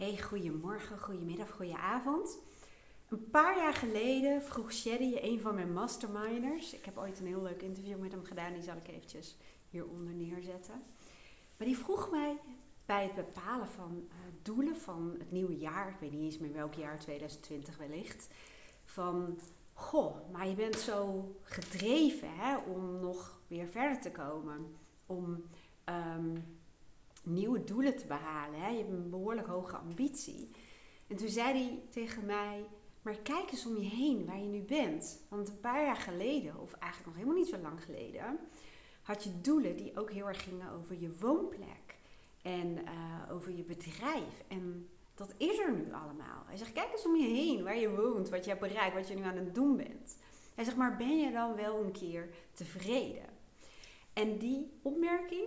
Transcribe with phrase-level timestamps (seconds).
[0.00, 2.38] Hey, goedemorgen, goedemiddag, goedenavond.
[3.08, 6.74] Een paar jaar geleden vroeg Shady, een van mijn masterminders.
[6.74, 9.36] Ik heb ooit een heel leuk interview met hem gedaan, die zal ik eventjes
[9.68, 10.82] hieronder neerzetten.
[11.56, 12.38] Maar die vroeg mij
[12.84, 16.52] bij het bepalen van uh, doelen van het nieuwe jaar, ik weet niet eens meer
[16.52, 18.28] welk jaar, 2020 wellicht,
[18.84, 19.38] van
[19.72, 24.76] goh, maar je bent zo gedreven hè, om nog weer verder te komen,
[25.06, 25.44] om
[25.84, 26.59] um,
[27.22, 28.60] nieuwe doelen te behalen.
[28.60, 28.68] Hè?
[28.68, 30.50] Je hebt een behoorlijk hoge ambitie.
[31.06, 32.64] En toen zei hij tegen mij:
[33.02, 35.20] Maar kijk eens om je heen waar je nu bent.
[35.28, 38.38] Want een paar jaar geleden, of eigenlijk nog helemaal niet zo lang geleden,
[39.02, 41.98] had je doelen die ook heel erg gingen over je woonplek
[42.42, 44.44] en uh, over je bedrijf.
[44.48, 46.44] En dat is er nu allemaal.
[46.46, 49.08] Hij zegt: Kijk eens om je heen waar je woont, wat je hebt bereikt, wat
[49.08, 50.16] je nu aan het doen bent.
[50.54, 53.28] Hij zegt: Maar ben je dan wel een keer tevreden?
[54.12, 55.46] En die opmerking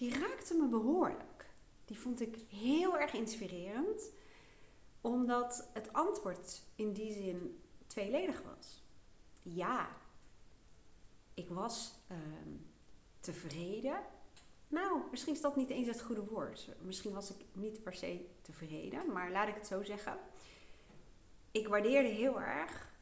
[0.00, 1.50] die raakte me behoorlijk.
[1.84, 4.10] Die vond ik heel erg inspirerend,
[5.00, 8.82] omdat het antwoord in die zin tweeledig was.
[9.42, 9.88] Ja,
[11.34, 12.56] ik was ehm,
[13.20, 14.00] tevreden.
[14.68, 16.68] Nou, misschien is dat niet eens het goede woord.
[16.82, 20.18] Misschien was ik niet per se tevreden, maar laat ik het zo zeggen.
[21.50, 22.92] Ik waardeerde heel erg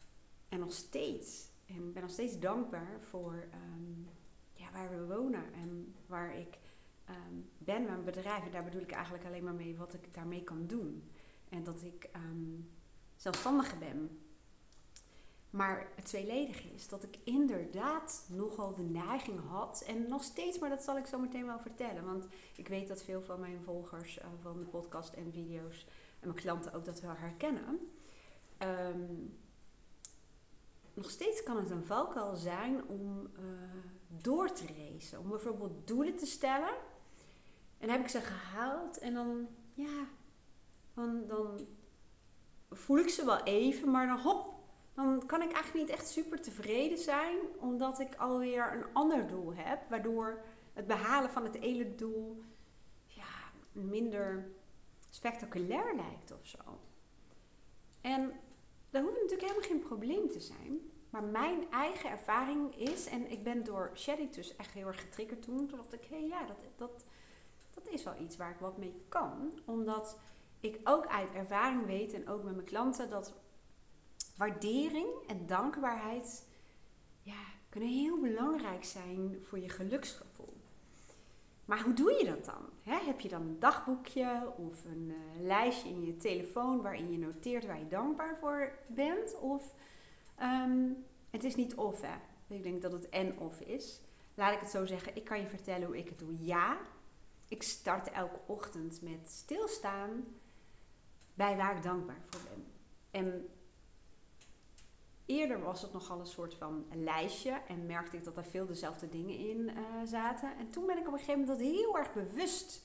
[0.49, 4.03] en nog steeds, en ben nog steeds dankbaar voor ehm,
[4.53, 6.59] ja, waar we wonen en waar ik
[7.11, 8.45] um, ben met mijn bedrijf.
[8.45, 11.11] En daar bedoel ik eigenlijk alleen maar mee wat ik daarmee kan doen.
[11.49, 12.71] En dat ik um,
[13.17, 14.21] zelfstandige ben.
[15.51, 19.83] Maar het tweeledige is dat ik inderdaad nogal de neiging had.
[19.87, 22.05] En nog steeds, maar dat zal ik zo meteen wel vertellen.
[22.05, 25.87] Want ik weet dat veel van mijn volgers uh, van de podcast en video's
[26.21, 27.79] en mijn klanten ook dat wel herkennen.
[28.59, 29.39] Um,
[30.95, 33.45] nog steeds kan het een valkuil zijn om uh,
[34.09, 35.19] door te racen.
[35.19, 36.75] Om bijvoorbeeld doelen te stellen
[37.79, 40.07] en heb ik ze gehaald en dan, ja,
[40.95, 41.67] dan, dan
[42.71, 44.55] voel ik ze wel even, maar dan hop,
[44.95, 49.55] dan kan ik eigenlijk niet echt super tevreden zijn, omdat ik alweer een ander doel
[49.55, 52.43] heb, waardoor het behalen van het ene doel
[53.05, 54.51] ja, minder
[55.11, 56.81] spectaculair lijkt of zo.
[58.01, 58.33] En
[58.91, 60.81] dat hoeft natuurlijk helemaal geen probleem te zijn.
[61.11, 65.43] Maar mijn eigen ervaring is, en ik ben door Sherry dus echt heel erg getriggerd
[65.43, 65.67] toen.
[65.67, 67.05] Toen dacht ik, hé hey, ja, dat, dat,
[67.91, 69.61] is wel iets waar ik wat mee kan.
[69.65, 70.19] Omdat
[70.61, 73.35] ik ook uit ervaring weet en ook met mijn klanten dat
[74.37, 76.47] waardering en dankbaarheid
[77.23, 80.57] ja, kunnen heel belangrijk zijn voor je geluksgevoel.
[81.65, 82.69] Maar hoe doe je dat dan?
[82.83, 87.67] heb je dan een dagboekje of een uh, lijstje in je telefoon waarin je noteert
[87.67, 89.39] waar je dankbaar voor bent?
[89.41, 89.75] Of
[90.43, 92.15] um, het is niet of, hè?
[92.55, 94.01] Ik denk dat het en of is.
[94.35, 96.37] Laat ik het zo zeggen, ik kan je vertellen hoe ik het doe.
[96.39, 96.79] Ja,
[97.49, 100.25] ik start elke ochtend met stilstaan
[101.35, 102.67] bij waar ik dankbaar voor ben.
[103.11, 103.49] En
[105.27, 109.09] eerder was het nogal een soort van lijstje en merkte ik dat er veel dezelfde
[109.09, 110.57] dingen in uh, zaten.
[110.57, 112.83] En toen ben ik op een gegeven moment dat heel erg bewust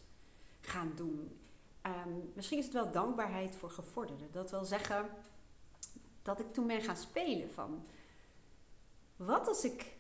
[0.62, 1.40] gaan doen.
[1.86, 4.32] Um, misschien is het wel dankbaarheid voor gevorderden.
[4.32, 5.10] Dat wil zeggen
[6.22, 7.86] dat ik toen ben gaan spelen van
[9.16, 9.96] wat als ik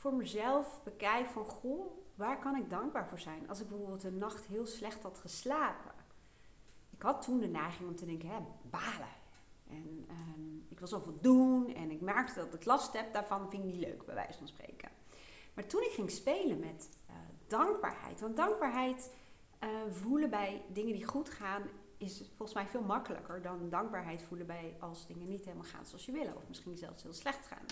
[0.00, 3.48] voor mezelf bekijk van goh, waar kan ik dankbaar voor zijn?
[3.48, 5.92] Als ik bijvoorbeeld een nacht heel slecht had geslapen.
[6.90, 9.14] Ik had toen de neiging om te denken, hè, balen.
[9.68, 13.64] En um, ik wil zoveel doen en ik merkte dat ik last heb, daarvan vind
[13.64, 14.90] ik niet leuk, bij wijze van spreken.
[15.54, 17.16] Maar toen ik ging spelen met uh,
[17.46, 19.10] dankbaarheid, want dankbaarheid
[19.64, 21.62] uh, voelen bij dingen die goed gaan,
[21.96, 26.06] is volgens mij veel makkelijker dan dankbaarheid voelen bij als dingen niet helemaal gaan zoals
[26.06, 27.66] je wil, of misschien zelfs heel slecht gaan.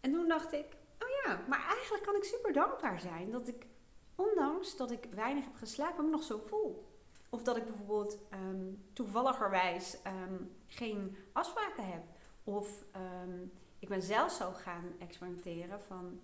[0.00, 0.78] En toen dacht ik,
[1.24, 3.66] ja, maar eigenlijk kan ik super dankbaar zijn dat ik,
[4.14, 6.88] ondanks dat ik weinig heb geslapen, me nog zo voel.
[7.30, 12.02] Of dat ik bijvoorbeeld um, toevalligerwijs um, geen afspraken heb.
[12.44, 12.84] Of
[13.24, 16.20] um, ik ben zelf zo gaan experimenteren van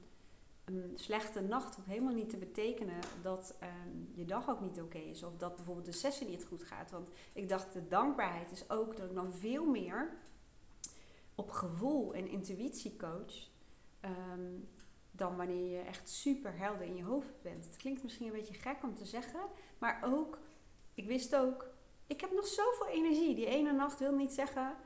[0.65, 3.55] een slechte nacht hoeft helemaal niet te betekenen dat
[4.15, 5.23] je dag ook niet oké is.
[5.23, 6.91] Of dat bijvoorbeeld de sessie niet goed gaat.
[6.91, 10.17] Want ik dacht, de dankbaarheid is ook dat ik dan veel meer
[11.35, 13.49] op gevoel en intuïtie coach
[14.07, 14.61] Ehm,
[15.17, 17.65] dan wanneer je echt super helder in je hoofd bent.
[17.65, 19.41] Het klinkt misschien een beetje gek om te zeggen,
[19.79, 20.39] maar ook,
[20.95, 21.67] ik wist ook,
[22.07, 23.35] ik heb nog zoveel energie.
[23.35, 24.77] Die ene nacht wil niet zeggen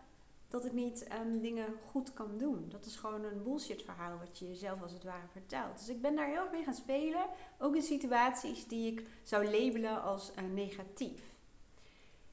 [0.49, 2.65] dat ik niet um, dingen goed kan doen.
[2.69, 5.79] Dat is gewoon een bullshit verhaal wat je jezelf als het ware vertelt.
[5.79, 7.26] Dus ik ben daar heel erg mee gaan spelen,
[7.59, 11.23] ook in situaties die ik zou labelen als uh, negatief.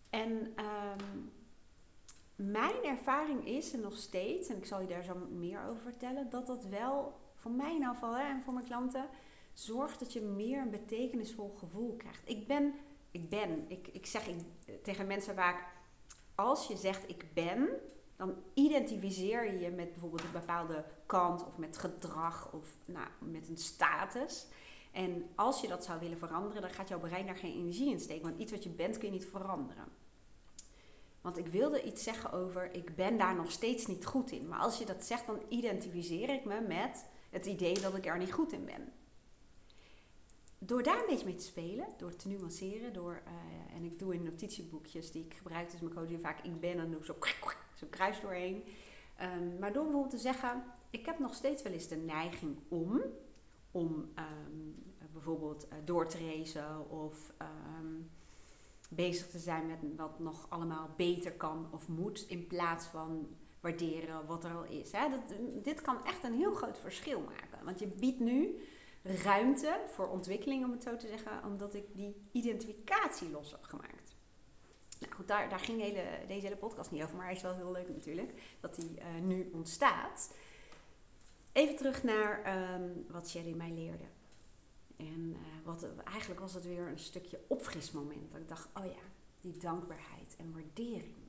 [0.10, 1.32] En um,
[2.36, 6.30] mijn ervaring is en nog steeds, en ik zal je daar zo meer over vertellen,
[6.30, 9.10] dat dat wel voor mij in geval hè, en voor mijn klanten
[9.54, 12.22] zorgt dat je meer een betekenisvol gevoel krijgt.
[12.26, 12.74] Ik ben,
[13.12, 14.36] ik ben, ik, ik zeg, eh,
[14.84, 15.66] tegen mensen vaak,
[16.36, 17.70] als je zegt ik ben,
[18.16, 23.48] dan identificeer je je met bijvoorbeeld een bepaalde kant of met gedrag of nou, met
[23.50, 24.48] een status.
[24.92, 28.00] En als je dat zou willen veranderen, dan gaat jouw brein daar geen energie in
[28.00, 28.24] steken.
[28.24, 29.86] Want iets wat je bent kun je niet veranderen.
[31.22, 34.48] Want ik wilde iets zeggen over, ik ben daar nog steeds niet goed in.
[34.48, 38.18] Maar als je dat zegt, dan identificeer ik me met het idee dat ik er
[38.18, 38.92] niet goed in ben.
[40.60, 44.14] Door daar een beetje mee te spelen, door te nuanceren, door, uh, en ik doe
[44.14, 47.16] in notitieboekjes die ik gebruik, dus mijn coaching vaak ik ben, en doe ik zo,
[47.76, 48.64] zo kruis doorheen.
[49.22, 53.02] Um, maar door bijvoorbeeld te zeggen, ik heb nog steeds wel eens de neiging om,
[53.72, 54.76] om um,
[55.14, 57.34] bijvoorbeeld uh, door te racen of
[57.80, 58.10] um,
[58.90, 63.28] bezig te zijn met wat nog allemaal beter kan of moet, in plaats van
[63.60, 64.92] waarderen wat er al is.
[64.92, 65.10] Hè?
[65.10, 67.66] Dat, dit kan echt een heel groot verschil maken.
[67.66, 68.62] Want je biedt nu
[69.02, 74.16] ruimte voor ontwikkeling, om het zo te zeggen, omdat ik die identificatie los heb gemaakt.
[75.00, 77.56] Nou goed, daar, daar ging hele, deze hele podcast niet over, maar hij is wel
[77.56, 80.34] heel leuk natuurlijk dat die uh, nu ontstaat.
[81.52, 84.04] Even terug naar um, wat Sherry mij leerde.
[84.98, 88.32] En uh, wat, eigenlijk was het weer een stukje opfrismoment.
[88.32, 89.02] Dat ik dacht, oh ja,
[89.42, 91.27] die dankbaarheid en waardering.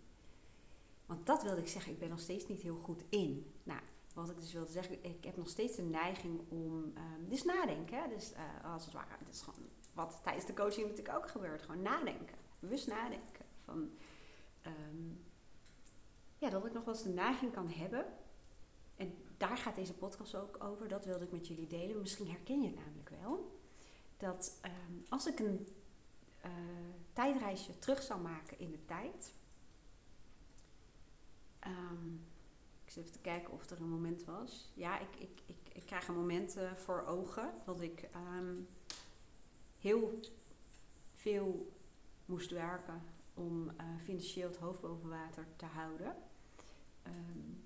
[1.08, 3.52] Want dat wilde ik zeggen, ik ben nog steeds niet heel goed in.
[3.62, 3.81] Nou,
[4.14, 8.02] wat ik dus wilde zeggen, ik heb nog steeds de neiging om, um, dus nadenken.
[8.02, 8.08] Hè?
[8.08, 11.62] Dus uh, als het ware, dat is gewoon wat tijdens de coaching natuurlijk ook gebeurt.
[11.62, 13.44] Gewoon nadenken, bewust nadenken.
[13.64, 13.90] Van,
[14.66, 15.25] um,
[16.38, 18.06] ja, dat ik nog wel eens de neiging kan hebben.
[18.96, 20.88] En daar gaat deze podcast ook over.
[20.88, 22.00] Dat wilde ik met jullie delen.
[22.00, 23.58] Misschien herken je het namelijk wel.
[24.16, 25.69] Dat um, als ik een
[26.44, 26.50] uh,
[27.12, 29.34] tijdreisje terug zou maken in de tijd.
[31.66, 32.26] Um,
[32.84, 34.72] ik zit even te kijken of er een moment was.
[34.75, 38.69] Ja, ik, ik, ik, ik krijg een moment uh, voor ogen dat ik um,
[39.78, 40.20] heel
[41.12, 41.72] veel
[42.25, 43.02] moest werken
[43.34, 43.70] om uh,
[44.05, 46.16] financieel het hoofd boven water te houden.
[47.06, 47.62] Um,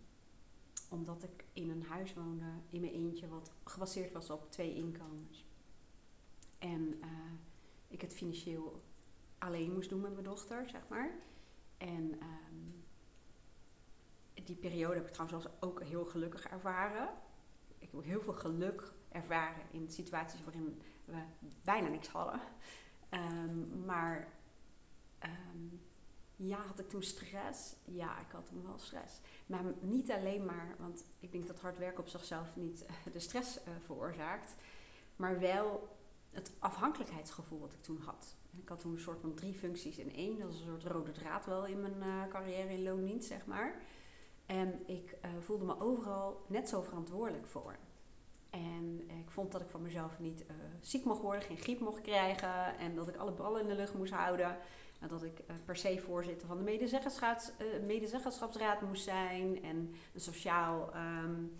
[0.88, 5.44] omdat ik in een huis woonde, in mijn eentje, wat gebaseerd was op twee inkomens.
[6.58, 7.32] En uh,
[7.88, 8.82] ik het financieel
[9.38, 11.10] alleen moest doen met mijn dochter, zeg maar.
[11.76, 12.18] En
[14.44, 17.08] die periode heb ik trouwens ook heel gelukkig ervaren.
[17.78, 21.22] Ik heb heel veel geluk ervaren in situaties waarin we
[21.64, 22.40] bijna niks hadden.
[23.10, 24.28] Um, maar
[25.24, 25.80] um,
[26.36, 27.76] ja, had ik toen stress?
[27.84, 29.20] Ja, ik had toen wel stress.
[29.46, 33.58] Maar niet alleen maar, want ik denk dat hard werken op zichzelf niet de stress
[33.58, 34.54] uh, veroorzaakt.
[35.16, 35.96] Maar wel
[36.30, 38.36] het afhankelijkheidsgevoel wat ik toen had.
[38.56, 40.38] Ik had toen een soort van drie functies in één.
[40.38, 43.82] Dat is een soort rode draad wel in mijn uh, carrière in loondienst, zeg maar.
[44.46, 47.76] En ik uh, voelde me overal net zo verantwoordelijk voor.
[48.50, 52.00] En ik vond dat ik van mezelf niet uh, ziek mocht worden, geen griep mocht
[52.00, 52.78] krijgen.
[52.78, 54.56] En dat ik alle ballen in de lucht moest houden.
[55.00, 56.64] En dat ik uh, per se voorzitter van de
[57.86, 59.62] medezeggenschapsraad, moest zijn.
[59.62, 60.90] En een sociaal
[61.24, 61.52] um,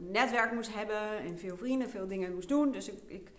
[0.00, 1.18] netwerk moest hebben.
[1.18, 2.72] En veel vrienden, veel dingen moest doen.
[2.72, 3.30] Dus ik, ik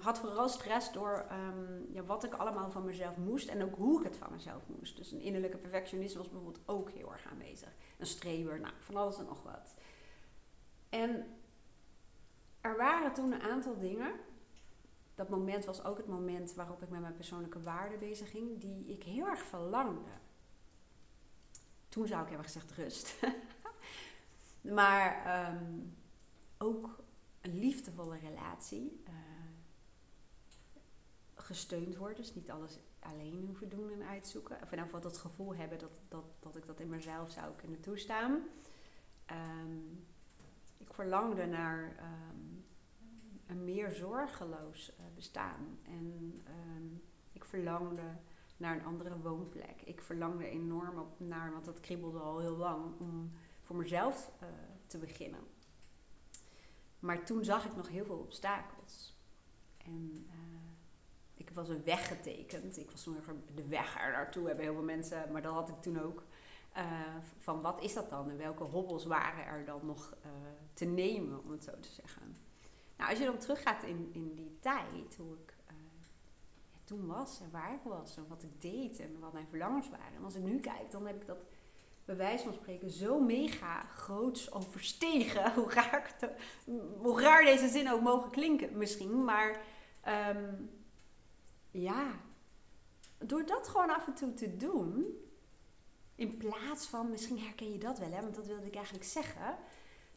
[0.00, 3.48] had vooral stress door um, ja, wat ik allemaal van mezelf moest.
[3.48, 4.96] En ook hoe ik het van mezelf moest.
[4.96, 9.18] Dus een innerlijke perfectionisme was bijvoorbeeld ook heel erg aanwezig een streber, nou, van alles
[9.18, 9.74] en nog wat.
[10.88, 11.26] En
[12.60, 14.12] er waren toen een aantal dingen.
[15.14, 18.86] Dat moment was ook het moment waarop ik met mijn persoonlijke waarden bezig ging, die
[18.86, 20.10] ik heel erg verlangde.
[21.88, 23.20] Toen zou ik hebben gezegd rust.
[24.78, 25.96] maar um,
[26.58, 27.02] ook
[27.40, 29.02] een liefdevolle relatie.
[29.08, 29.14] Uh,
[31.48, 34.56] gesteund worden, dus niet alles alleen hoeven doen en uitzoeken.
[34.56, 37.54] Of in ieder geval dat gevoel hebben dat, dat, dat ik dat in mezelf zou
[37.56, 38.32] kunnen toestaan.
[39.30, 40.06] Um,
[40.78, 42.64] ik verlangde naar um,
[43.46, 45.78] een meer zorgeloos uh, bestaan.
[45.82, 47.02] En um,
[47.32, 48.16] ik verlangde
[48.56, 49.82] naar een andere woonplek.
[49.84, 54.48] Ik verlangde enorm op naar, want dat kriebelde al heel lang, om voor mezelf uh,
[54.86, 55.40] te beginnen.
[56.98, 59.16] Maar toen zag ik nog heel veel obstakels.
[59.76, 60.26] En
[61.58, 62.78] was een weg getekend.
[62.78, 63.16] Ik was toen
[63.54, 66.22] de weg er naartoe, hebben heel veel mensen, maar dat had ik toen ook.
[66.76, 66.84] Uh,
[67.38, 70.30] van wat is dat dan en welke hobbels waren er dan nog uh,
[70.72, 72.36] te nemen, om het zo te zeggen.
[72.96, 75.54] Nou, als je dan teruggaat in, in die tijd, hoe ik
[76.68, 79.90] ja, toen was en waar ik was en wat ik deed en wat mijn verlangens
[79.90, 80.16] waren.
[80.16, 81.38] En als ik nu kijk, dan heb ik dat
[82.04, 85.52] bij wijze van spreken zo mega groots overstegen.
[85.56, 86.14] Hoe raar,
[86.98, 89.60] hoe raar deze zin ook mogen klinken misschien, maar...
[90.36, 90.76] Um,
[91.70, 92.20] ja,
[93.18, 95.06] door dat gewoon af en toe te doen,
[96.14, 99.56] in plaats van, misschien herken je dat wel, hè, want dat wilde ik eigenlijk zeggen,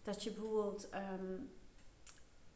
[0.03, 1.49] dat je bijvoorbeeld um,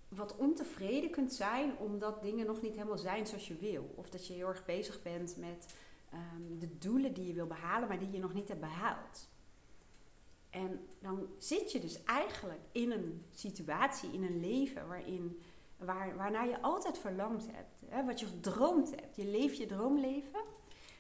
[0.08, 3.94] wat ontevreden kunt zijn omdat dingen nog niet helemaal zijn zoals je wil.
[3.96, 5.75] Of dat je heel erg bezig bent met
[6.10, 9.30] ehm, de doelen die je wil behalen, maar die je nog niet hebt behaald.
[10.50, 15.42] En dan zit je dus eigenlijk in een situatie, in een leven waarin,
[15.77, 17.82] waar, waarnaar je altijd verlangd hebt.
[17.86, 18.05] Hè?
[18.05, 19.15] Wat je gedroomd hebt.
[19.15, 20.39] Je leeft je droomleven.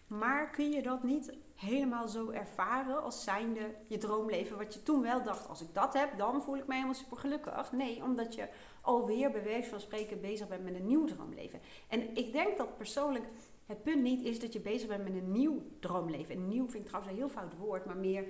[0.07, 4.57] Maar kun je dat niet helemaal zo ervaren als zijnde je droomleven?
[4.57, 7.17] Wat je toen wel dacht, als ik dat heb, dan voel ik mij helemaal super
[7.17, 7.71] gelukkig.
[7.71, 8.47] Nee, omdat je
[8.81, 11.59] alweer beweegt van spreken bezig bent met een nieuw droomleven.
[11.87, 13.25] En ik denk dat persoonlijk
[13.65, 16.35] het punt niet is dat je bezig bent met een nieuw droomleven.
[16.35, 18.21] En nieuw vind ik trouwens een heel fout woord, maar meer,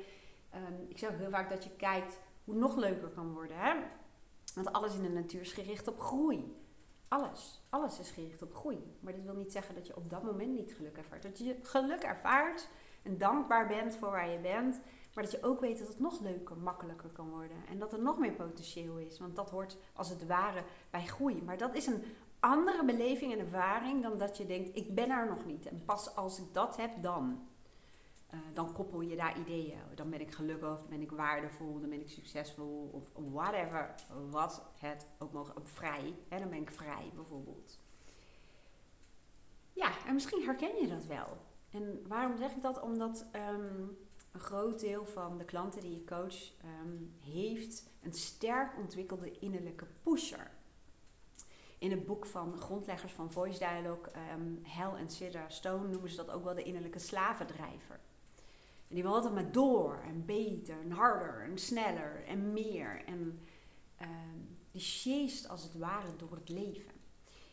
[0.55, 3.57] um, ik zeg heel vaak dat je kijkt hoe nog leuker kan worden.
[3.57, 3.73] Hè?
[4.55, 6.55] Want alles in de natuur is gericht op groei.
[7.07, 7.61] Alles.
[7.69, 8.97] Alles is gericht op groei.
[8.99, 11.23] Maar dit wil niet zeggen dat je op dat moment niet geluk ervaart.
[11.23, 12.69] Dat je geluk ervaart
[13.03, 14.81] en dankbaar bent voor waar je bent.
[15.13, 17.57] Maar dat je ook weet dat het nog leuker, makkelijker kan worden.
[17.69, 19.19] En dat er nog meer potentieel is.
[19.19, 21.43] Want dat hoort als het ware bij groei.
[21.43, 22.03] Maar dat is een
[22.39, 25.65] andere beleving en ervaring dan dat je denkt, ik ben er nog niet.
[25.65, 27.47] En pas als ik dat heb, dan.
[28.35, 29.79] Uh, dan koppel je daar ideeën.
[29.95, 33.95] Dan ben ik gelukkig, dan ben ik waardevol, dan ben ik succesvol of whatever.
[34.29, 35.67] Wat het ook mogen.
[35.67, 36.15] Vrij.
[36.27, 37.79] Hè, dan ben ik vrij bijvoorbeeld.
[39.73, 41.37] Ja, en misschien herken je dat wel.
[41.69, 42.81] En waarom zeg ik dat?
[42.81, 43.97] Omdat um,
[44.31, 46.51] een groot deel van de klanten die je coach
[46.81, 50.51] um, heeft een sterk ontwikkelde innerlijke pusher.
[51.77, 56.15] In het boek van grondleggers van Voice Dialogue, um, Hel en Sidra Stone, noemen ze
[56.15, 57.99] dat ook wel de innerlijke slavendrijver.
[58.95, 63.03] Die wil altijd maar door en beter en harder en sneller en meer.
[63.05, 63.39] En
[64.01, 66.91] um, die sjeest als het ware door het leven.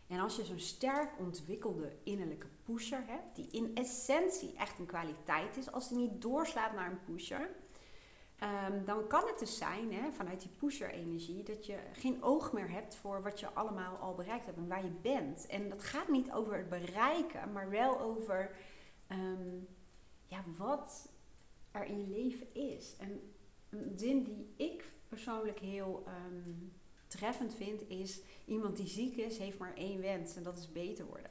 [0.07, 5.57] En als je zo'n sterk ontwikkelde innerlijke pusher hebt, die in essentie echt een kwaliteit
[5.57, 7.51] is, als die niet doorslaat naar een pusher,
[8.71, 12.71] um, dan kan het dus zijn, hè, vanuit die pusher-energie, dat je geen oog meer
[12.71, 15.47] hebt voor wat je allemaal al bereikt hebt en waar je bent.
[15.47, 18.57] En dat gaat niet over het bereiken, maar wel over
[19.09, 19.69] um,
[20.27, 21.12] ja, wat
[21.73, 22.97] er in je leven is.
[22.99, 23.33] En
[23.69, 26.73] een zin die ik persoonlijk heel um,
[27.07, 31.07] treffend vind, is iemand die ziek is, heeft maar één wens en dat is beter
[31.07, 31.31] worden.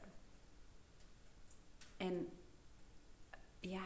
[1.96, 2.28] En
[3.60, 3.84] ja,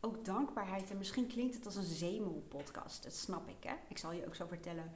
[0.00, 0.90] ook dankbaarheid.
[0.90, 3.02] En misschien klinkt het als een zeemelpodcast.
[3.02, 3.74] Dat snap ik, hè.
[3.88, 4.92] Ik zal je ook zo vertellen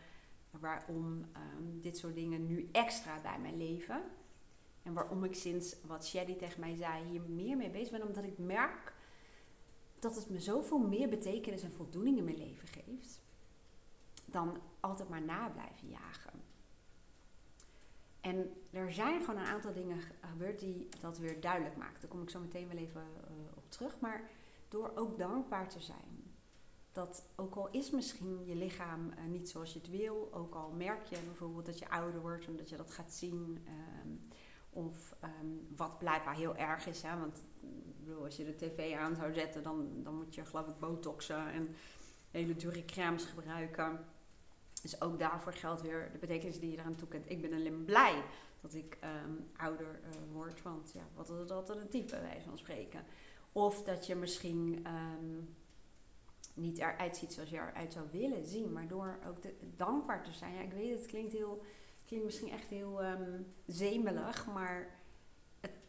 [0.50, 4.02] waarom um, dit soort dingen nu extra bij mijn leven.
[4.82, 8.06] En waarom ik sinds wat Shady tegen mij zei hier meer mee bezig ben.
[8.06, 8.92] Omdat ik merk
[9.98, 13.20] dat het me zoveel meer betekenis en voldoening in mijn leven geeft.
[14.24, 16.32] Dan altijd maar na blijven jagen.
[18.20, 22.00] En er zijn gewoon een aantal dingen gebeurd die dat weer duidelijk maken.
[22.00, 24.00] Daar kom ik zo meteen wel even uh, op terug.
[24.00, 24.30] Maar
[24.68, 26.34] door ook dankbaar te zijn.
[26.92, 30.70] Dat ook al is misschien je lichaam uh, niet zoals je het wil, ook al
[30.70, 33.66] merk je bijvoorbeeld dat je ouder wordt en dat je dat gaat zien.
[34.04, 34.28] Um,
[34.70, 37.02] of um, wat blijkbaar heel erg is.
[37.02, 37.18] Hè?
[37.18, 37.44] Want
[38.06, 41.50] bedoel, als je de tv aan zou zetten, dan, dan moet je geloof ik botoxen
[41.52, 41.74] en
[42.30, 44.04] hele dure crèmes gebruiken.
[44.82, 47.30] Dus ook daarvoor geldt weer de betekenis die je eraan toekent.
[47.30, 48.22] Ik ben alleen blij
[48.60, 50.62] dat ik um, ouder uh, word.
[50.62, 53.04] Want ja, wat is het alternatief bij wijze van spreken?
[53.52, 55.56] Of dat je misschien um,
[56.54, 58.72] niet eruit ziet zoals je eruit zou willen zien.
[58.72, 59.38] Maar door ook
[59.76, 60.54] dankbaar te zijn.
[60.54, 61.62] Ja, ik weet het klinkt, heel,
[62.04, 64.46] klinkt misschien echt heel um, zemelig.
[64.46, 64.94] Maar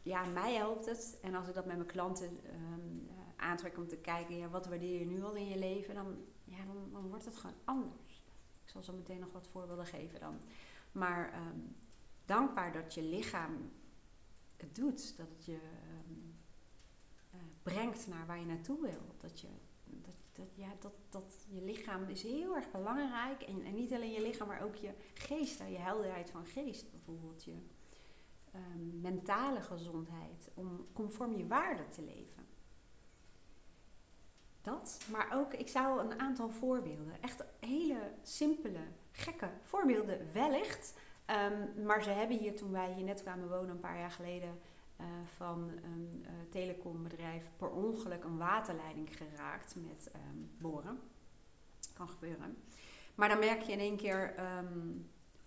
[0.08, 1.18] ja, mij helpt het.
[1.22, 2.40] En als ik dat met mijn klanten
[2.74, 4.38] um, aantrek om te kijken.
[4.38, 5.96] Ja, wat waardeer je nu al in je leven?
[5.96, 6.58] Dan, ja,
[6.92, 8.24] dan, wordt het gewoon anders.
[8.64, 10.40] Ik zal zo meteen nog wat voorbeelden geven dan.
[10.92, 11.34] Maar
[12.26, 13.72] dankbaar dat je lichaam
[14.58, 15.18] het doet.
[15.18, 15.60] Dat het je
[17.64, 19.16] brengt naar waar je naartoe wil.
[19.18, 19.48] Dat je,
[19.84, 23.42] dat, dat, ja, dat, dat je lichaam is heel erg belangrijk.
[23.42, 25.60] En, en niet alleen je lichaam, maar ook je geest.
[25.60, 27.44] Je helderheid van geest bijvoorbeeld.
[27.44, 27.56] Je
[28.58, 30.50] um, mentale gezondheid.
[30.54, 32.46] Om conform je waarde te leven.
[34.62, 35.00] Dat.
[35.12, 37.22] Maar ook, ik zou een aantal voorbeelden.
[37.22, 38.80] Echt hele simpele,
[39.12, 40.98] gekke voorbeelden wellicht.
[41.52, 44.60] Um, maar ze hebben hier toen wij hier net kwamen wonen een paar jaar geleden
[45.00, 51.00] uh, van een uh, telecombedrijf per ongeluk een waterleiding geraakt met um, boren.
[51.94, 52.58] Kan gebeuren.
[53.16, 54.34] Maar dan merk je in één keer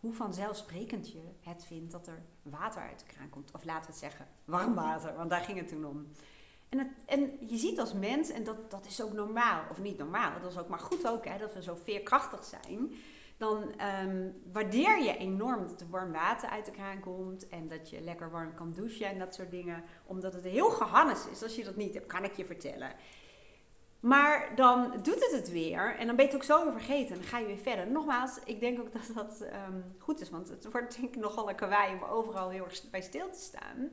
[0.00, 3.50] hoe vanzelfsprekend je het vindt dat er water uit de kraan komt.
[3.52, 6.06] Of laten we het zeggen, warm water, want daar ging het toen om.
[6.68, 10.40] En, en je ziet als mens, en dat, dat is ook normaal, of niet normaal,
[10.40, 12.90] dat is ook maar goed ook, hè, dat we zo veerkrachtig zijn
[13.40, 17.90] dan um, waardeer je enorm dat er warm water uit de kraan komt en dat
[17.90, 19.84] je lekker warm kan douchen en dat soort dingen.
[20.06, 21.42] Omdat het heel gehannes is.
[21.42, 22.92] Als je dat niet hebt, kan ik je vertellen.
[24.00, 27.14] Maar dan doet het het weer en dan ben je het ook zo weer vergeten.
[27.14, 27.90] En dan ga je weer verder.
[27.90, 31.48] Nogmaals, ik denk ook dat dat um, goed is, want het wordt denk ik nogal
[31.48, 33.90] een kawaii om overal heel erg bij stil te staan.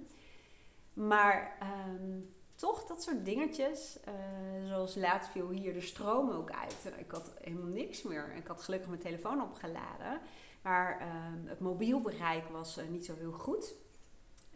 [0.93, 6.93] Maar um, toch dat soort dingetjes, uh, zoals laatst viel hier de stroom ook uit.
[6.97, 8.33] Ik had helemaal niks meer.
[8.35, 10.19] Ik had gelukkig mijn telefoon opgeladen.
[10.61, 13.73] Maar ehm, het mobielbereik was niet zo heel goed.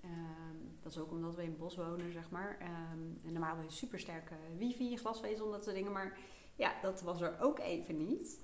[0.03, 0.40] Ehm,
[0.93, 2.57] dat is ook omdat we in bos wonen, zeg maar.
[2.61, 5.91] Um, en normaal hebben we supersterke wifi, glasvezel en dat soort dingen.
[5.91, 6.17] Maar
[6.55, 8.39] ja, dat was er ook even niet.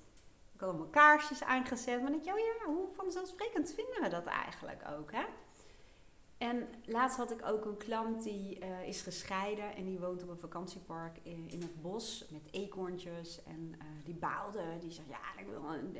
[0.54, 2.02] Ik had allemaal kaarsjes aangezet.
[2.02, 5.24] Maar ik dacht, oh ja, hoe vanzelfsprekend vinden we dat eigenlijk ook, hè?
[6.38, 10.28] En laatst had ik ook een klant die uh, is gescheiden en die woont op
[10.28, 13.42] een vakantiepark in, het bos met eekhoorntjes.
[13.44, 14.62] En uh, die baalde.
[14.80, 15.96] Die zei, ja, ik wil een,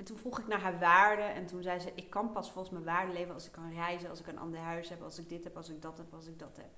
[0.00, 1.22] en toen vroeg ik naar haar waarde.
[1.22, 4.10] En toen zei ze: Ik kan pas volgens mijn waarde leven als ik kan reizen,
[4.10, 6.26] als ik een ander huis heb, als ik dit heb, als ik dat heb, als
[6.26, 6.70] ik dat heb.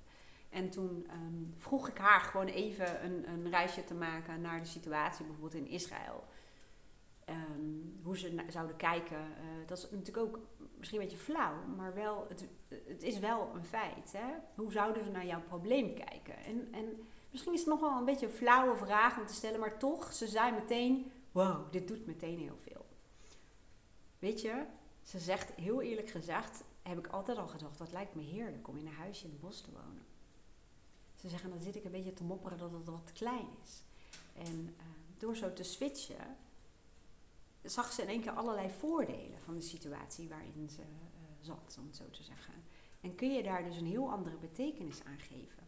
[0.49, 4.65] En toen um, vroeg ik haar gewoon even een, een, reisje te maken naar de
[4.65, 6.23] situatie, bijvoorbeeld in Israël.
[7.29, 9.17] Um, hoe ze zouden kijken.
[9.17, 10.39] Uh, dat is natuurlijk ook
[10.77, 12.47] misschien een beetje flauw, maar wel, het,
[12.87, 14.13] het is wel een feit.
[14.17, 14.33] Hè?
[14.55, 16.37] Hoe zouden ze naar jouw probleem kijken?
[16.37, 19.59] En, en misschien is het nog wel een beetje een flauwe vraag om te stellen,
[19.59, 22.82] maar toch, ze zei meteen: Wow, dit doet meteen heel veel.
[24.23, 24.65] Weet je,
[25.01, 28.77] ze zegt heel eerlijk gezegd, heb ik altijd al gedacht, dat lijkt me heerlijk om
[28.77, 30.05] in een huisje in het bos te wonen.
[31.15, 33.83] Ze zeggen, dan zit ik een beetje te mopperen dat het wat klein is.
[34.33, 34.83] En uh,
[35.17, 36.37] door zo te switchen,
[37.61, 40.87] zag ze in één keer allerlei voordelen van de situatie waarin ze uh,
[41.39, 42.53] zat, om het zo te zeggen.
[43.01, 45.63] En kun je daar dus een heel andere betekenis aan geven.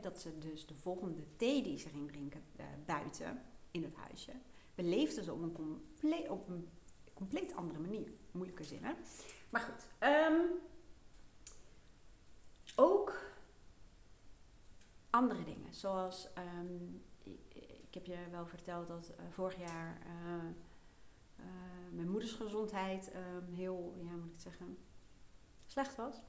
[0.00, 4.32] Dat ze dus de volgende thee die ze ging drinken uh, buiten, in het huisje,
[4.74, 6.68] beleefde ze op een, op een
[7.18, 8.12] compleet andere manier.
[8.30, 8.92] Moeilijke zin, hè?
[9.50, 10.08] Maar goed.
[10.08, 10.50] Um,
[12.76, 13.20] ook
[15.10, 15.74] andere dingen.
[15.74, 17.02] Zoals, um,
[17.82, 20.44] ik, heb je wel verteld dat uh, vorig jaar uh,
[21.40, 21.46] uh,
[21.90, 24.78] mijn moeders gezondheid um, heel, ja, moet ik het zeggen,
[25.66, 26.22] slecht was.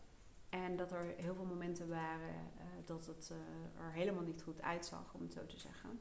[0.50, 2.52] En dat er heel veel momenten waren
[2.86, 3.30] dat het
[3.78, 6.00] er helemaal niet goed uitzag, om het zo te zeggen.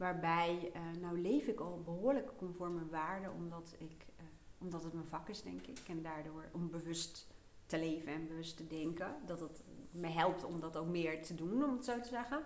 [0.00, 4.26] Waarbij, uh, nou leef ik al behoorlijk conform mijn waarden, omdat, ik, uh,
[4.58, 5.78] omdat het mijn vak is, denk ik.
[5.88, 7.26] En daardoor om bewust
[7.66, 9.16] te leven en bewust te denken.
[9.26, 12.42] Dat het me helpt om dat ook meer te doen, om het zo te zeggen.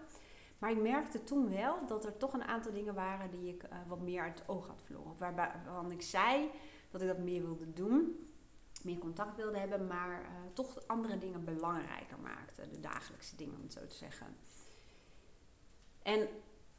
[0.59, 3.71] Maar ik merkte toen wel dat er toch een aantal dingen waren die ik uh,
[3.87, 5.17] wat meer uit het oog had verloren.
[5.19, 6.51] Waarvan ik zei
[6.91, 8.29] dat ik dat meer wilde doen,
[8.83, 12.69] meer contact wilde hebben, maar toch andere dingen belangrijker maakte.
[12.69, 14.27] De dagelijkse dingen, om het zo te zeggen.
[16.03, 16.29] En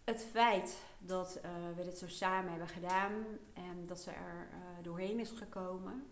[0.06, 3.14] het feit dat uh, we dit zo samen hebben gedaan
[3.54, 6.04] en dat ze er uh, doorheen is gekomen,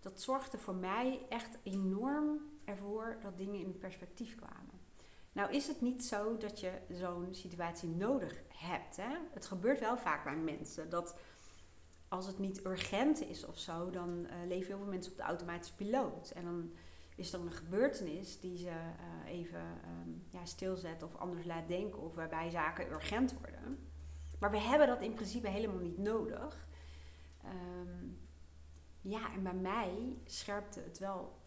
[0.00, 4.80] dat zorgde voor mij echt enorm ervoor dat dingen in perspectief kwamen.
[5.32, 8.96] Nou is het niet zo dat je zo'n situatie nodig hebt.
[8.96, 9.16] Hè?
[9.32, 11.16] Het gebeurt wel vaak bij mensen dat
[12.08, 15.24] als het niet urgent is of zo, dan uh, leven heel veel mensen op de
[15.24, 16.30] automatische piloot.
[16.30, 16.72] En dan
[17.16, 22.00] is er een gebeurtenis die ze uh, even um, ja, stilzet of anders laat denken
[22.00, 23.88] of waarbij zaken urgent worden.
[24.38, 26.68] Maar we hebben dat in principe helemaal niet nodig.
[27.44, 28.18] Um,
[29.00, 31.38] ja, en bij mij scherpte het wel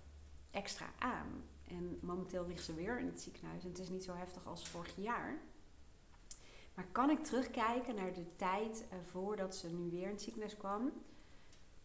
[0.51, 1.43] extra aan.
[1.67, 4.67] En momenteel ligt ze weer in het ziekenhuis en het is niet zo heftig als
[4.67, 5.41] vorig jaar.
[6.73, 10.57] Maar kan ik terugkijken naar de tijd uh, voordat ze nu weer in het ziekenhuis
[10.57, 10.91] kwam?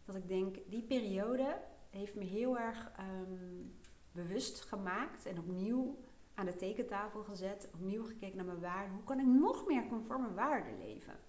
[0.05, 1.61] Dat ik denk, die periode
[1.95, 3.75] heeft me heel erg um,
[4.11, 5.97] bewust gemaakt en opnieuw
[6.33, 8.93] aan de tekentafel gezet, opnieuw gekeken naar mijn waarden.
[8.93, 11.19] Hoe kan ik nog meer conform mijn waarden leven?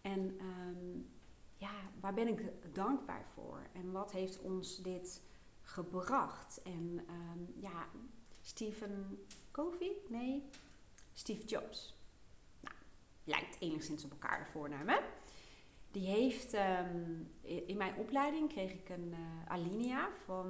[0.00, 1.08] En um,
[1.56, 3.66] ja, waar ben ik dankbaar voor?
[3.72, 5.22] En wat heeft ons dit
[5.62, 6.62] gebracht?
[6.62, 7.86] En um, ja,
[8.40, 9.92] Stephen Covey?
[10.08, 10.42] Nee,
[11.12, 11.94] Steve Jobs.
[12.60, 12.76] Nou,
[13.24, 14.98] lijkt enigszins op elkaar de voornaam, hè?
[15.94, 20.46] Die heeft, um, in mijn opleiding kreeg ik een uh, alinea van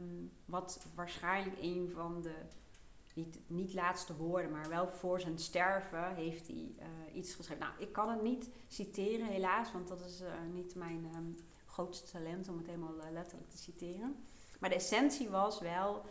[0.00, 2.34] um, wat waarschijnlijk een van de,
[3.14, 7.62] niet, niet laatste woorden, maar wel voor zijn sterven heeft hij uh, iets geschreven.
[7.62, 12.10] Nou, ik kan het niet citeren helaas, want dat is uh, niet mijn um, grootste
[12.10, 14.16] talent om het helemaal letterlijk te citeren.
[14.60, 16.02] Maar de essentie was wel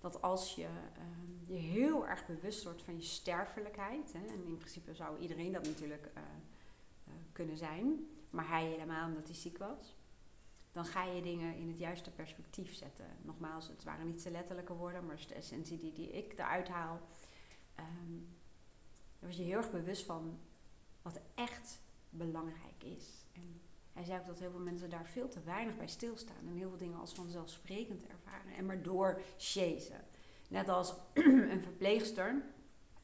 [0.00, 0.68] dat als je
[1.46, 5.66] je heel erg bewust wordt van je sterfelijkheid, hè, en in principe zou iedereen dat
[5.66, 6.10] natuurlijk
[7.32, 9.96] kunnen zijn, maar hij helemaal omdat hij ziek was.
[10.72, 13.06] Dan ga je dingen in het juiste perspectief zetten.
[13.22, 17.00] Nogmaals, het waren niet zo letterlijke woorden, maar de essentie die, die ik eruit haal.
[17.80, 18.36] Um,
[19.18, 20.38] daar was je heel erg bewust van
[21.02, 23.26] wat echt belangrijk is.
[23.32, 23.60] En
[23.92, 26.46] hij zei ook dat heel veel mensen daar veel te weinig bij stilstaan.
[26.48, 28.54] En heel veel dingen als vanzelfsprekend ervaren.
[28.56, 30.04] En maar door chasen.
[30.48, 30.94] Net als
[31.52, 32.42] een verpleegster.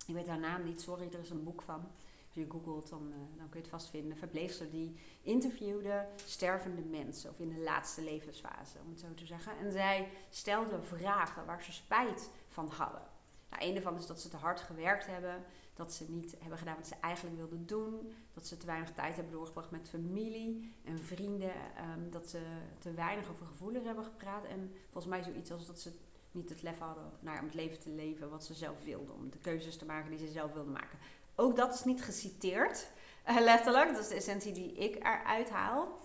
[0.07, 1.91] Ik weet haar naam niet, sorry, er is een boek van
[2.35, 4.17] je googelt, dan, uh, dan kun je het vast vinden.
[4.17, 9.59] Verpleegster die interviewde stervende mensen, of in de laatste levensfase, om het zo te zeggen.
[9.59, 13.03] En zij stelde vragen waar ze spijt van hadden.
[13.51, 15.45] Nou, een daarvan is dat ze te hard gewerkt hebben.
[15.75, 18.13] Dat ze niet hebben gedaan wat ze eigenlijk wilden doen.
[18.33, 21.53] Dat ze te weinig tijd hebben doorgebracht met familie en vrienden.
[21.77, 22.41] Ehm, dat ze
[22.79, 24.45] te weinig over gevoelens hebben gepraat.
[24.45, 25.93] En volgens mij zoiets als dat ze
[26.31, 29.15] niet het lef hadden om het leven te leven wat ze zelf wilden.
[29.15, 30.99] Om de keuzes te maken die ze zelf wilden maken.
[31.35, 32.91] Ook dat is niet geciteerd,
[33.29, 33.93] uh, letterlijk.
[33.93, 35.99] Dat is de essentie die ik eruit haal.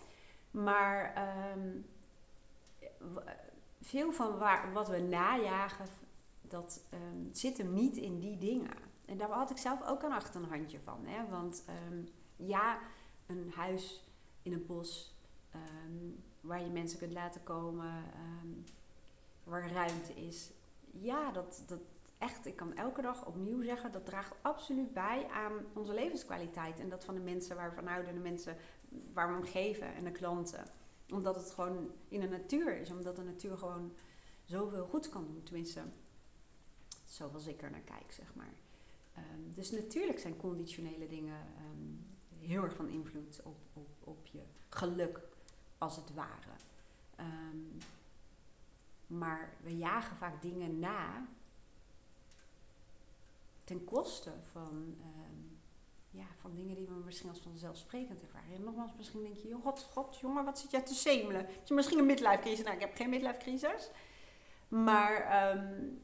[0.52, 1.70] Maar ehm,
[3.82, 5.86] veel van waar, wat we najagen,
[6.42, 8.78] dat um, zit hem niet in die dingen.
[9.06, 11.06] En daar had ik zelf ook een achterhandje van.
[11.06, 11.30] Hè?
[11.30, 12.80] Want um, ja,
[13.26, 14.04] een huis
[14.42, 15.18] in een bos
[16.42, 18.04] waar je mensen kunt laten komen,
[19.44, 20.52] waar ruimte is.
[20.92, 21.80] Ja, dat, dat
[22.20, 26.80] echt, ik kan elke dag opnieuw zeggen, dat draagt absoluut bij aan onze levenskwaliteit.
[26.80, 28.58] En dat van de mensen waar we van houden, de mensen
[29.14, 30.66] waar we om geven en de klanten.
[31.10, 33.94] Omdat het gewoon in de natuur is, omdat de natuur gewoon
[34.44, 35.44] zoveel goed kan doen.
[35.44, 35.82] Tenminste,
[37.06, 38.54] zoals ik er naar kijk, zeg maar.
[39.18, 44.42] Um, dus natuurlijk zijn conditionele dingen um, heel erg van invloed op, op, op je
[44.70, 45.20] geluk,
[45.78, 46.52] als het ware.
[47.20, 47.78] Um,
[49.08, 51.28] maar we jagen vaak dingen na
[53.70, 54.98] ten koste van,
[56.10, 58.56] ja, van dingen die we misschien als vanzelfsprekend ervaren.
[58.56, 61.46] En nogmaals, misschien denk je, god, god, jongen, wat zit jij te semelen?
[61.46, 62.64] Heb je misschien een midlife crisis?
[62.64, 63.90] Nou, ik heb geen midlife crisis.
[64.68, 66.02] Maar um,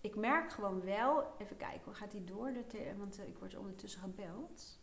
[0.00, 2.52] ik merk gewoon wel, even kijken, hoe gaat die door?
[2.96, 4.78] Want uh, ik word ondertussen gebeld.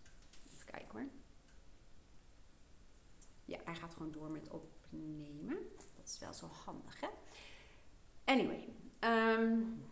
[0.53, 1.07] Even kijken hoor.
[3.45, 5.57] Ja, hij gaat gewoon door met opnemen.
[5.95, 7.07] Dat is wel zo handig, hè?
[8.25, 9.83] Anyway, um,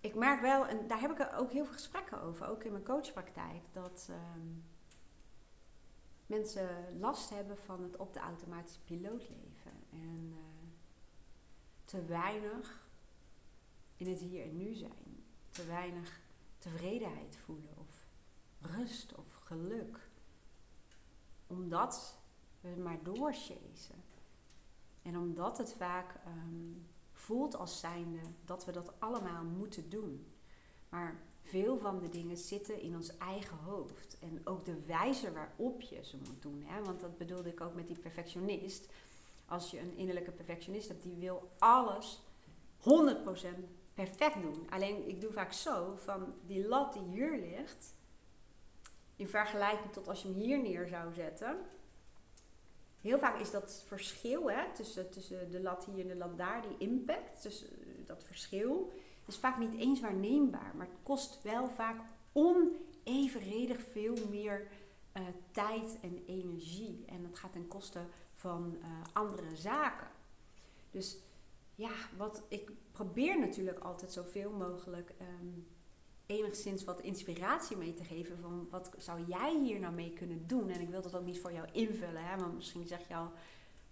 [0.00, 2.84] ik merk wel, en daar heb ik ook heel veel gesprekken over, ook in mijn
[2.84, 4.64] coachpraktijk, dat um,
[6.26, 9.72] mensen last hebben van het op de automatische piloot leven.
[9.90, 10.38] En uh,
[11.84, 12.86] te weinig
[13.96, 15.24] in het hier en nu zijn.
[15.50, 16.20] Te weinig
[16.58, 18.06] tevredenheid voelen of
[18.60, 20.10] rust of geluk.
[21.46, 22.18] Omdat
[22.60, 24.04] we maar doorchasen.
[25.02, 26.86] En omdat het vaak um,
[27.28, 30.26] voelt als zijnde dat we dat allemaal moeten doen.
[30.88, 34.18] Maar veel van de dingen zitten in ons eigen hoofd.
[34.20, 36.62] En ook de wijze waarop je ze moet doen.
[36.66, 36.82] Hè?
[36.82, 38.88] Want dat bedoelde ik ook met die perfectionist.
[39.46, 42.20] Als je een innerlijke perfectionist hebt, die wil alles
[42.78, 42.84] 100%
[43.94, 44.66] perfect doen.
[44.70, 47.94] Alleen ik doe vaak zo van die lat die hier ligt,
[49.16, 51.56] in vergelijking tot als je hem hier neer zou zetten.
[53.00, 56.62] Heel vaak is dat verschil hè, tussen, tussen de lat hier en de lat daar,
[56.62, 57.64] die impact, dus
[58.06, 58.92] dat verschil,
[59.26, 60.72] is vaak niet eens waarneembaar.
[60.76, 62.00] Maar het kost wel vaak
[62.32, 64.68] onevenredig veel meer
[65.16, 67.04] uh, tijd en energie.
[67.06, 68.00] En dat gaat ten koste
[68.34, 70.08] van uh, andere zaken.
[70.90, 71.18] Dus
[71.74, 75.66] ja, wat ik probeer natuurlijk altijd zoveel mogelijk um,
[76.28, 80.70] enigszins wat inspiratie mee te geven van wat zou jij hier nou mee kunnen doen.
[80.70, 83.30] En ik wil dat ook niet voor jou invullen, hè, want misschien zeg je al,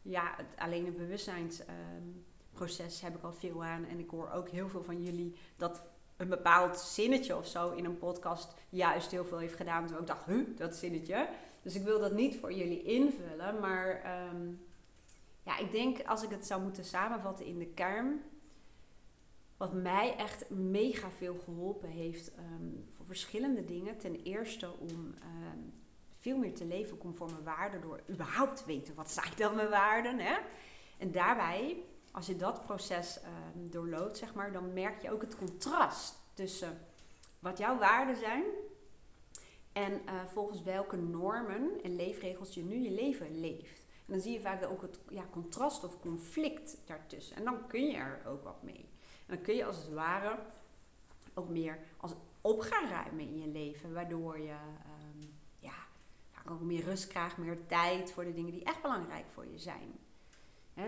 [0.02, 3.84] ja, het, alleen het bewustzijnsproces um, heb ik al veel aan.
[3.84, 5.82] En ik hoor ook heel veel van jullie dat
[6.16, 9.86] een bepaald zinnetje of zo in een podcast juist heel veel heeft gedaan.
[9.86, 11.28] Toen ik dacht, huh, dat zinnetje.
[11.62, 14.66] Dus ik wil dat niet voor jullie invullen, maar um,
[15.42, 18.22] ja, ik denk als ik het zou moeten samenvatten in de kern,
[19.56, 23.98] wat mij echt mega veel geholpen heeft um, voor verschillende dingen.
[23.98, 25.72] Ten eerste om um,
[26.18, 29.70] veel meer te leven conform mijn waarden door überhaupt te weten wat zijn dan mijn
[29.70, 30.18] waarden.
[30.18, 30.36] Hè?
[30.98, 33.20] En daarbij, als je dat proces
[33.54, 36.80] um, doorloopt, zeg maar, dan merk je ook het contrast tussen
[37.38, 38.44] wat jouw waarden zijn
[39.72, 43.84] en uh, volgens welke normen en leefregels je nu je leven leeft.
[44.06, 47.36] En dan zie je vaak ook het ja, contrast of conflict daartussen.
[47.36, 48.88] En dan kun je er ook wat mee.
[49.26, 50.38] En dan kun je als het ware
[51.34, 53.92] ook meer als op gaan ruimen in je leven.
[53.92, 54.56] Waardoor je
[55.12, 55.74] um, ja,
[56.48, 59.98] ook meer rust krijgt, meer tijd voor de dingen die echt belangrijk voor je zijn.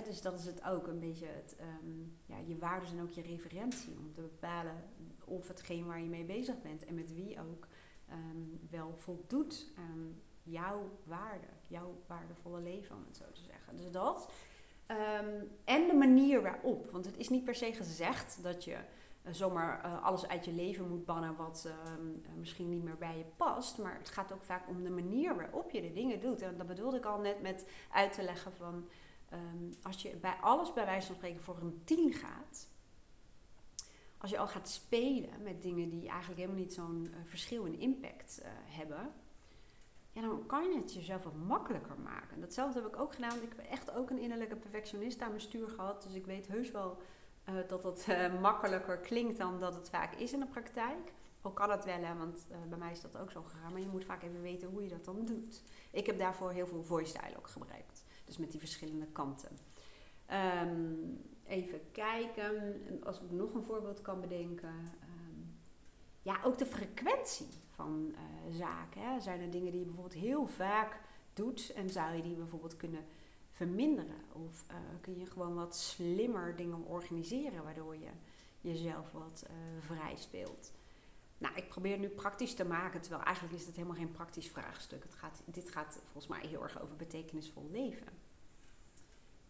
[0.04, 3.22] Dus dat is het ook een beetje het, um, ja, je waarden zijn ook je
[3.22, 4.84] referentie om te bepalen
[5.24, 7.66] of hetgeen waar je mee bezig bent en met wie ook
[8.10, 13.76] um, wel voldoet aan jouw waarde, jouw waardevolle leven, om het zo te zeggen.
[13.76, 14.32] Dus dat.
[14.90, 16.90] Um, en de manier waarop.
[16.90, 20.52] Want het is niet per se gezegd dat je uh, zomaar uh, alles uit je
[20.52, 23.78] leven moet bannen wat um, misschien niet meer bij je past.
[23.78, 26.42] Maar het gaat ook vaak om de manier waarop je de dingen doet.
[26.42, 28.88] En dat bedoelde ik al net met uit te leggen van
[29.32, 32.68] um, als je bij alles bij wijze van spreken voor een tien gaat.
[34.18, 38.42] Als je al gaat spelen met dingen die eigenlijk helemaal niet zo'n verschil in impact
[38.64, 39.12] hebben
[40.18, 42.40] ja, dan kan je het jezelf wat makkelijker maken.
[42.40, 43.42] Datzelfde heb ik ook gedaan.
[43.42, 46.02] Ik heb echt ook een innerlijke perfectionist aan mijn stuur gehad.
[46.02, 46.98] Dus ik weet heus wel
[47.48, 51.12] uh, dat het uh, makkelijker klinkt dan dat het vaak is in de praktijk.
[51.42, 53.72] Ook kan het wel, hè, want uh, bij mij is dat ook zo gegaan.
[53.72, 55.62] Maar je moet vaak even weten hoe je dat dan doet.
[55.90, 58.04] Ik heb daarvoor heel veel voice dialogue gebruikt.
[58.24, 59.58] Dus met die verschillende kanten.
[60.64, 62.80] Um, even kijken.
[63.04, 64.74] Als ik nog een voorbeeld kan bedenken.
[66.22, 68.14] Ja, ook de frequentie van
[68.50, 69.02] zaken.
[69.02, 69.20] Hè.
[69.20, 71.00] Zijn er dingen die je bijvoorbeeld heel vaak
[71.32, 73.04] doet en zou je die bijvoorbeeld kunnen
[73.50, 74.24] verminderen?
[74.32, 78.10] Of uh, kun je gewoon wat slimmer dingen organiseren waardoor je
[78.60, 80.72] jezelf wat uh, vrij speelt?
[81.38, 85.02] Nou, ik probeer nu praktisch te maken, terwijl eigenlijk is het helemaal geen praktisch vraagstuk.
[85.02, 88.12] Het gaat, dit gaat volgens mij heel erg over betekenisvol leven.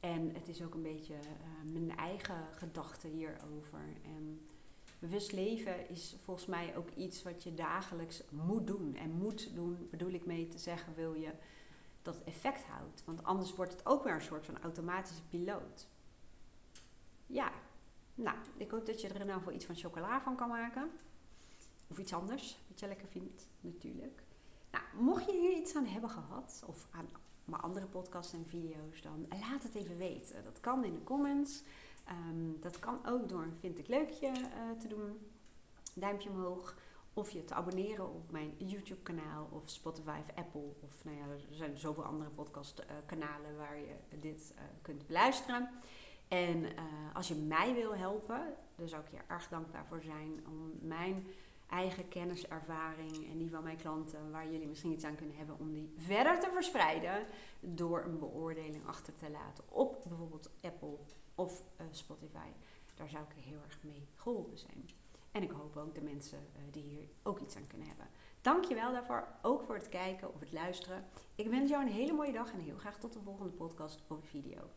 [0.01, 1.15] En het is ook een beetje
[1.65, 3.97] mijn eigen gedachten hierover.
[4.03, 4.49] En
[4.99, 8.97] bewust leven is volgens mij ook iets wat je dagelijks moet doen.
[8.97, 11.33] En moet doen bedoel ik mee te zeggen, wil je
[12.03, 13.03] dat effect houdt.
[13.05, 15.87] Want anders wordt het ook weer een soort van automatische piloot.
[17.27, 17.53] Ja,
[18.15, 20.91] nou, ik hoop dat je er in ieder geval iets van chocola van kan maken.
[21.89, 24.23] Of iets anders, wat je lekker vindt, natuurlijk.
[24.71, 27.09] Nou, mocht je hier iets aan hebben gehad, of aan
[27.45, 30.45] mijn andere podcasts en video's, dan laat het even weten.
[30.45, 31.63] Dat kan in de comments.
[32.11, 35.19] Um, dat kan ook door een vind ik leukje uh, te doen.
[35.95, 36.77] Duimpje omhoog.
[37.15, 40.71] Of je te abonneren op mijn YouTube kanaal of Spotify of Apple.
[40.81, 45.07] Of nou ja, er zijn zoveel andere podcast uh, kanalen waar je dit uh, kunt
[45.07, 45.71] beluisteren.
[46.29, 46.71] En uh,
[47.15, 51.27] als je mij wil helpen, dan zou ik je erg dankbaar voor zijn om mijn
[51.69, 55.59] eigen kennis, ervaring en die van mijn klanten, waar jullie misschien iets aan kunnen hebben,
[55.59, 57.27] om die verder te verspreiden
[57.61, 60.99] door een beoordeling achter te laten op bijvoorbeeld Apple
[61.39, 62.49] of Spotify.
[62.95, 64.91] Daar zou ik heel erg mee geholpen zijn.
[65.33, 68.07] En ik hoop ook de mensen uh, die hier ook iets aan kunnen hebben.
[68.41, 71.05] Dankjewel daarvoor, ook voor het kijken of het luisteren.
[71.35, 74.25] Ik wens jou een hele mooie dag en heel graag tot de volgende podcast of
[74.25, 74.71] video.